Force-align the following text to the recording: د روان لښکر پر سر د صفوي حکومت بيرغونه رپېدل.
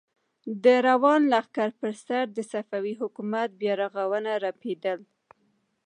د 0.63 0.65
روان 0.87 1.21
لښکر 1.31 1.69
پر 1.79 1.93
سر 2.05 2.25
د 2.37 2.39
صفوي 2.51 2.93
حکومت 3.01 3.49
بيرغونه 3.59 4.31
رپېدل. 4.45 4.99